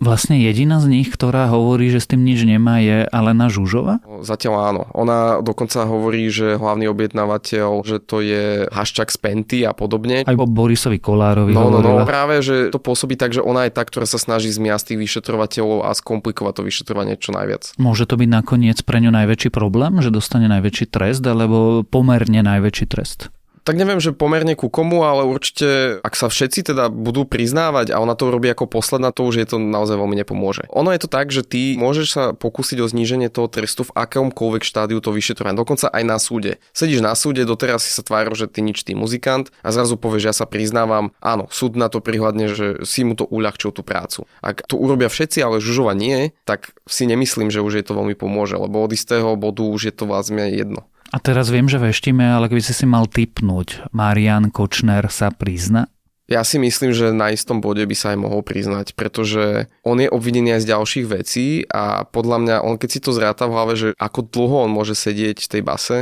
Vlastne 0.07 0.39
jediná 0.39 0.79
z 0.79 0.87
nich, 0.87 1.11
ktorá 1.11 1.51
hovorí, 1.51 1.91
že 1.91 1.99
s 1.99 2.07
tým 2.07 2.23
nič 2.23 2.47
nemá, 2.47 2.79
je 2.79 3.03
Alena 3.11 3.51
Žužova? 3.51 3.99
Zatiaľ 4.23 4.53
áno. 4.71 4.81
Ona 4.95 5.43
dokonca 5.43 5.83
hovorí, 5.83 6.31
že 6.31 6.55
hlavný 6.55 6.87
objednávateľ, 6.87 7.83
že 7.83 7.99
to 7.99 8.23
je 8.23 8.71
Haščak 8.71 9.11
z 9.11 9.17
Penty 9.19 9.59
a 9.67 9.75
podobne. 9.75 10.23
Aj 10.23 10.31
o 10.31 10.47
Borisovi 10.47 11.03
Kolárovi 11.03 11.51
No, 11.51 11.67
no, 11.67 11.83
no, 11.83 12.07
práve, 12.07 12.39
že 12.39 12.71
to 12.71 12.79
pôsobí 12.79 13.19
tak, 13.19 13.35
že 13.35 13.43
ona 13.43 13.67
je 13.67 13.75
tá, 13.75 13.83
ktorá 13.83 14.07
sa 14.07 14.15
snaží 14.15 14.47
zmiasť 14.47 14.95
tých 14.95 14.99
vyšetrovateľov 15.03 15.83
a 15.83 15.91
skomplikovať 15.91 16.53
to 16.55 16.63
vyšetrovanie 16.63 17.19
čo 17.19 17.35
najviac. 17.35 17.75
Môže 17.75 18.07
to 18.07 18.15
byť 18.15 18.29
nakoniec 18.31 18.79
pre 18.87 19.03
ňu 19.03 19.11
najväčší 19.11 19.51
problém, 19.51 19.99
že 19.99 20.07
dostane 20.07 20.47
najväčší 20.47 20.87
trest, 20.87 21.19
alebo 21.27 21.83
pomerne 21.83 22.39
najväčší 22.47 22.85
trest? 22.87 23.27
Tak 23.67 23.75
neviem, 23.75 23.99
že 23.99 24.15
pomerne 24.15 24.55
ku 24.55 24.71
komu, 24.71 25.03
ale 25.03 25.27
určite, 25.27 25.99
ak 25.99 26.15
sa 26.15 26.31
všetci 26.31 26.71
teda 26.71 26.87
budú 26.87 27.27
priznávať 27.27 27.91
a 27.91 27.99
ona 27.99 28.15
to 28.15 28.31
robí 28.31 28.47
ako 28.47 28.63
posledná, 28.63 29.11
to 29.11 29.27
už 29.27 29.43
je 29.43 29.47
to 29.51 29.59
naozaj 29.59 29.99
veľmi 29.99 30.15
nepomôže. 30.23 30.71
Ono 30.71 30.87
je 30.95 31.03
to 31.03 31.11
tak, 31.11 31.35
že 31.35 31.43
ty 31.43 31.75
môžeš 31.75 32.07
sa 32.07 32.23
pokúsiť 32.31 32.79
o 32.79 32.87
zníženie 32.87 33.27
toho 33.27 33.51
trestu 33.51 33.83
v 33.83 33.91
akomkoľvek 33.91 34.63
štádiu 34.63 35.03
to 35.03 35.11
vyšetrovania, 35.11 35.59
dokonca 35.59 35.91
aj 35.91 36.03
na 36.07 36.15
súde. 36.15 36.63
Sedíš 36.71 37.03
na 37.03 37.11
súde, 37.11 37.43
doteraz 37.43 37.83
si 37.83 37.91
sa 37.91 38.07
tváril, 38.07 38.39
že 38.39 38.47
ty 38.47 38.63
nič, 38.63 38.87
ty 38.87 38.95
muzikant 38.95 39.51
a 39.67 39.75
zrazu 39.75 39.99
povieš, 39.99 40.31
ja 40.31 40.31
sa 40.31 40.47
priznávam, 40.47 41.11
áno, 41.19 41.51
súd 41.51 41.75
na 41.75 41.91
to 41.91 41.99
prihľadne, 41.99 42.47
že 42.47 42.87
si 42.87 43.03
mu 43.03 43.19
to 43.19 43.27
uľahčil 43.27 43.75
tú 43.75 43.83
prácu. 43.83 44.23
Ak 44.39 44.63
to 44.63 44.79
urobia 44.79 45.11
všetci, 45.11 45.43
ale 45.43 45.59
Žužova 45.59 45.91
nie, 45.91 46.31
tak 46.47 46.71
si 46.87 47.03
nemyslím, 47.03 47.51
že 47.51 47.59
už 47.59 47.83
je 47.83 47.83
to 47.83 47.99
veľmi 47.99 48.15
pomôže, 48.15 48.55
lebo 48.55 48.79
od 48.79 48.95
istého 48.95 49.35
bodu 49.35 49.67
už 49.67 49.91
je 49.91 49.93
to 49.93 50.07
vlastne 50.07 50.47
jedno. 50.55 50.87
A 51.11 51.17
teraz 51.23 51.47
viem, 51.47 51.71
že 51.71 51.79
veštíme, 51.79 52.23
ale 52.23 52.51
keby 52.51 52.59
si 52.59 52.75
si 52.75 52.83
mal 52.83 53.07
typnúť, 53.07 53.91
Marian 53.95 54.51
Kočner 54.51 55.07
sa 55.07 55.31
prizna? 55.31 55.87
Ja 56.27 56.43
si 56.43 56.59
myslím, 56.59 56.91
že 56.91 57.15
na 57.15 57.31
istom 57.31 57.63
bode 57.63 57.79
by 57.87 57.95
sa 57.95 58.11
aj 58.11 58.19
mohol 58.19 58.43
priznať, 58.43 58.99
pretože 58.99 59.71
on 59.87 59.95
je 59.95 60.11
obvinený 60.11 60.59
aj 60.59 60.67
z 60.67 60.71
ďalších 60.75 61.07
vecí 61.07 61.47
a 61.71 62.03
podľa 62.03 62.37
mňa, 62.43 62.55
on 62.67 62.75
keď 62.75 62.89
si 62.91 62.99
to 62.99 63.15
zráta 63.15 63.47
v 63.47 63.55
hlave, 63.55 63.73
že 63.79 63.89
ako 63.95 64.27
dlho 64.27 64.67
on 64.67 64.71
môže 64.75 64.91
sedieť 64.91 65.39
v 65.39 65.51
tej 65.55 65.61
base, 65.63 65.97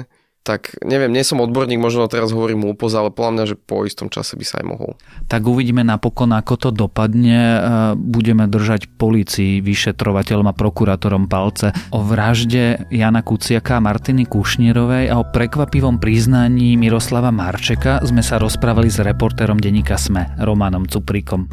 tak 0.45 0.77
neviem, 0.85 1.09
nie 1.09 1.25
som 1.25 1.41
odborník, 1.41 1.81
možno 1.81 2.05
teraz 2.05 2.29
hovorím 2.29 2.69
hlúposť, 2.69 2.95
ale 2.95 3.09
podľa 3.09 3.31
mňa, 3.33 3.45
že 3.49 3.55
po 3.57 3.81
istom 3.81 4.13
čase 4.13 4.37
by 4.37 4.45
sa 4.45 4.61
aj 4.61 4.65
mohol. 4.69 4.93
Tak 5.25 5.41
uvidíme 5.41 5.81
napokon, 5.81 6.29
ako 6.37 6.53
to 6.61 6.69
dopadne. 6.69 7.33
E, 7.33 7.59
budeme 7.97 8.45
držať 8.45 8.93
policii, 8.93 9.65
vyšetrovateľom 9.65 10.45
a 10.45 10.53
prokurátorom 10.53 11.25
palce 11.25 11.73
o 11.89 12.05
vražde 12.05 12.85
Jana 12.93 13.25
Kuciaka 13.25 13.81
a 13.81 13.83
Martiny 13.83 14.29
Kušnírovej 14.29 15.09
a 15.09 15.17
o 15.17 15.25
prekvapivom 15.25 15.97
priznaní 15.97 16.77
Miroslava 16.77 17.33
Marčeka 17.33 18.05
sme 18.05 18.21
sa 18.21 18.37
rozprávali 18.37 18.93
s 18.93 19.01
reportérom 19.01 19.57
denníka 19.57 19.97
SME, 19.97 20.37
Romanom 20.37 20.85
Cuprikom. 20.85 21.49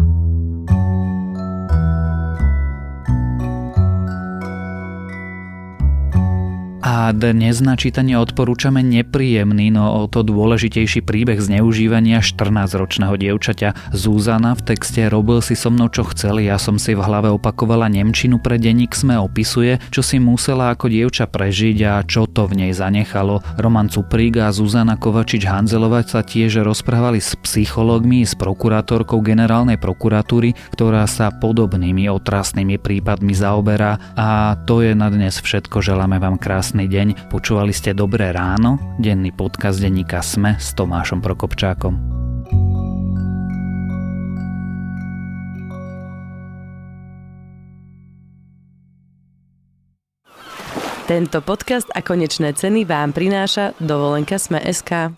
A 6.93 7.09
dnes 7.17 7.65
na 7.65 7.73
čítanie 7.73 8.21
odporúčame 8.21 8.85
nepríjemný, 8.85 9.73
no 9.73 10.05
o 10.05 10.13
to 10.13 10.21
dôležitejší 10.21 11.01
príbeh 11.01 11.41
zneužívania 11.41 12.21
14-ročného 12.21 13.17
dievčaťa. 13.17 13.97
Zúzana 13.97 14.53
v 14.53 14.61
texte 14.61 15.01
Robil 15.09 15.41
si 15.41 15.57
so 15.57 15.73
mnou 15.73 15.89
čo 15.89 16.05
chcel, 16.13 16.45
ja 16.45 16.61
som 16.61 16.77
si 16.77 16.93
v 16.93 17.01
hlave 17.01 17.33
opakovala 17.33 17.89
Nemčinu 17.89 18.37
pre 18.45 18.61
denník 18.61 18.93
sme 18.93 19.17
opisuje, 19.17 19.81
čo 19.89 20.05
si 20.05 20.21
musela 20.21 20.77
ako 20.77 20.93
dievča 20.93 21.33
prežiť 21.33 21.79
a 21.89 22.05
čo 22.05 22.29
to 22.29 22.45
v 22.45 22.61
nej 22.61 22.77
zanechalo. 22.77 23.41
Roman 23.57 23.89
Cuprík 23.89 24.45
a 24.45 24.53
Zuzana 24.53 25.01
Kovačič-Hanzelovať 25.01 26.05
sa 26.13 26.21
tiež 26.21 26.61
rozprávali 26.61 27.25
s 27.25 27.41
psychológmi, 27.41 28.29
s 28.29 28.37
prokurátorkou 28.37 29.25
generálnej 29.25 29.81
prokuratúry, 29.81 30.53
ktorá 30.77 31.09
sa 31.09 31.33
podobnými 31.33 32.13
otrasnými 32.13 32.77
prípadmi 32.77 33.33
zaoberá. 33.33 33.97
A 34.13 34.61
to 34.69 34.85
je 34.85 34.93
na 34.93 35.09
dnes 35.09 35.41
všetko. 35.41 35.81
Želáme 35.81 36.21
vám 36.21 36.37
krásny 36.37 36.82
Pekný 36.83 36.99
deň, 36.99 37.31
počúvali 37.31 37.71
ste 37.71 37.95
Dobré 37.95 38.35
ráno, 38.35 38.75
denný 38.99 39.31
podcast 39.31 39.79
denníka 39.79 40.19
Sme 40.19 40.59
s 40.59 40.75
Tomášom 40.75 41.23
Prokopčákom. 41.23 41.95
Tento 51.07 51.39
podcast 51.47 51.87
a 51.95 52.03
konečné 52.03 52.51
ceny 52.51 52.83
vám 52.83 53.15
prináša 53.15 53.79
dovolenka 53.79 54.43
Sme.sk. 54.43 55.15